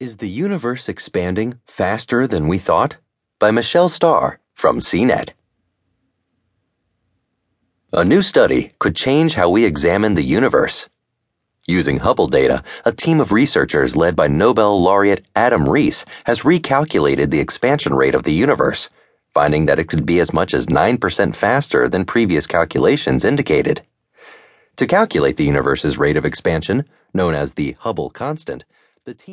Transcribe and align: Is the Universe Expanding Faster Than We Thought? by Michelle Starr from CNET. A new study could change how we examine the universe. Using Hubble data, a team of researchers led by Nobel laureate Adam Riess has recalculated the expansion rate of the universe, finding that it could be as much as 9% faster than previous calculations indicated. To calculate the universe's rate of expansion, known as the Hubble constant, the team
Is 0.00 0.16
the 0.16 0.30
Universe 0.30 0.88
Expanding 0.88 1.58
Faster 1.66 2.26
Than 2.26 2.48
We 2.48 2.56
Thought? 2.56 2.96
by 3.38 3.50
Michelle 3.50 3.90
Starr 3.90 4.40
from 4.54 4.78
CNET. 4.78 5.32
A 7.92 8.02
new 8.02 8.22
study 8.22 8.72
could 8.78 8.96
change 8.96 9.34
how 9.34 9.50
we 9.50 9.66
examine 9.66 10.14
the 10.14 10.24
universe. 10.24 10.88
Using 11.66 11.98
Hubble 11.98 12.28
data, 12.28 12.64
a 12.86 12.92
team 12.92 13.20
of 13.20 13.30
researchers 13.30 13.94
led 13.94 14.16
by 14.16 14.26
Nobel 14.26 14.82
laureate 14.82 15.26
Adam 15.36 15.68
Riess 15.68 16.06
has 16.24 16.44
recalculated 16.44 17.30
the 17.30 17.40
expansion 17.40 17.92
rate 17.92 18.14
of 18.14 18.22
the 18.22 18.32
universe, 18.32 18.88
finding 19.34 19.66
that 19.66 19.78
it 19.78 19.88
could 19.90 20.06
be 20.06 20.18
as 20.18 20.32
much 20.32 20.54
as 20.54 20.64
9% 20.64 21.34
faster 21.36 21.90
than 21.90 22.06
previous 22.06 22.46
calculations 22.46 23.22
indicated. 23.22 23.82
To 24.76 24.86
calculate 24.86 25.36
the 25.36 25.44
universe's 25.44 25.98
rate 25.98 26.16
of 26.16 26.24
expansion, 26.24 26.86
known 27.12 27.34
as 27.34 27.52
the 27.52 27.76
Hubble 27.80 28.08
constant, 28.08 28.64
the 29.04 29.14
team 29.14 29.28